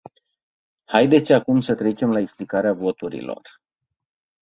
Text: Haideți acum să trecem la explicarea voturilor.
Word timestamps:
Haideți 0.85 1.33
acum 1.33 1.61
să 1.61 1.75
trecem 1.75 2.11
la 2.11 2.19
explicarea 2.19 2.73
voturilor. 2.73 3.61